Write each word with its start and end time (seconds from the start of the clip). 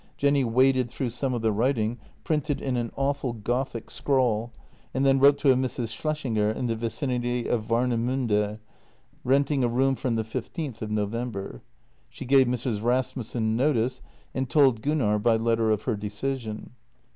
Jenny 0.17 0.43
waded 0.43 0.89
through 0.89 1.11
some 1.11 1.35
of 1.35 1.43
the 1.43 1.51
writing, 1.51 1.99
printed 2.23 2.59
in 2.59 2.75
an 2.75 2.91
awful 2.95 3.33
gothic 3.33 3.91
scrawl, 3.91 4.51
and 4.95 5.05
then 5.05 5.19
wrote 5.19 5.37
to 5.37 5.51
a 5.51 5.55
Mrs. 5.55 5.93
Schlessinger 5.95 6.49
in 6.49 6.65
the 6.65 6.75
vicinity 6.75 7.47
of 7.47 7.67
Warnemunde, 7.69 8.57
renting 9.23 9.63
a 9.63 9.67
room 9.69 9.93
from 9.93 10.15
the 10.15 10.23
fifteenth 10.23 10.81
of 10.81 10.89
November. 10.89 11.61
She 12.09 12.25
gave 12.25 12.47
Mrs. 12.47 12.81
Rasmussen 12.81 13.55
notice, 13.55 14.01
and 14.33 14.49
told 14.49 14.81
Gunnar 14.81 15.19
by 15.19 15.35
letter 15.37 15.69
of 15.69 15.83
her 15.83 15.95
decision. 15.95 16.71